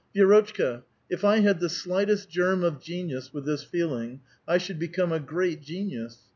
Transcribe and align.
Vidrotchka, 0.15 0.81
if 1.11 1.23
I 1.23 1.41
had 1.41 1.59
the 1.59 1.69
slightest 1.69 2.27
germ 2.27 2.63
of 2.63 2.81
genius 2.81 3.31
with 3.31 3.45
this 3.45 3.63
feeling, 3.63 4.21
I 4.47 4.57
should 4.57 4.79
become 4.79 5.11
a 5.11 5.19
great 5.19 5.61
genius. 5.61 6.17